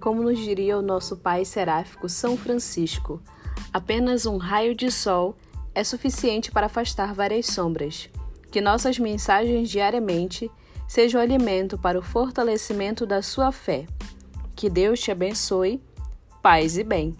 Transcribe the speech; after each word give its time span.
como 0.00 0.22
nos 0.22 0.38
diria 0.38 0.78
o 0.78 0.82
nosso 0.82 1.16
pai 1.16 1.44
seráfico 1.44 2.08
São 2.08 2.36
Francisco, 2.36 3.20
apenas 3.72 4.24
um 4.24 4.38
raio 4.38 4.74
de 4.74 4.90
sol 4.90 5.36
é 5.74 5.84
suficiente 5.84 6.50
para 6.50 6.66
afastar 6.66 7.14
várias 7.14 7.46
sombras. 7.46 8.08
Que 8.50 8.60
nossas 8.60 8.98
mensagens 8.98 9.68
diariamente 9.68 10.50
sejam 10.88 11.20
alimento 11.20 11.78
para 11.78 11.98
o 11.98 12.02
fortalecimento 12.02 13.06
da 13.06 13.22
sua 13.22 13.52
fé. 13.52 13.86
Que 14.56 14.68
Deus 14.68 14.98
te 14.98 15.12
abençoe, 15.12 15.80
paz 16.42 16.76
e 16.76 16.82
bem. 16.82 17.14